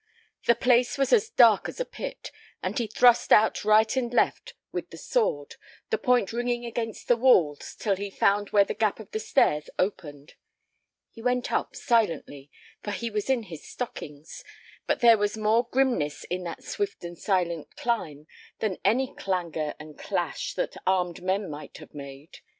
[0.47, 2.31] The place was as dark as a pit,
[2.63, 5.57] and he thrust out right and left with the sword,
[5.91, 9.69] the point ringing against the walls till he found where the gap of the stairs
[9.77, 10.33] opened.
[11.11, 12.49] He went up silently,
[12.81, 14.43] for he was in his stockings,
[14.87, 18.25] but there was more grimness in that swift and silent climb
[18.57, 22.39] than any clangor and clash that armed men might have made.